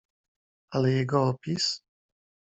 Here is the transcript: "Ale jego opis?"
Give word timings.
"Ale 0.71 0.91
jego 0.91 1.21
opis?" 1.27 1.83